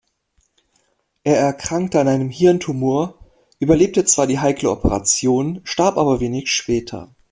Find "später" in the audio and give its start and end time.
6.51-7.13